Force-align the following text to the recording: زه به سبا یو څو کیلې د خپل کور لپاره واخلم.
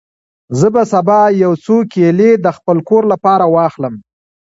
زه 0.59 0.67
به 0.73 0.83
سبا 0.93 1.19
یو 1.43 1.53
څو 1.63 1.75
کیلې 1.91 2.31
د 2.45 2.47
خپل 2.57 2.77
کور 2.89 3.03
لپاره 3.13 3.45
واخلم. 3.55 3.95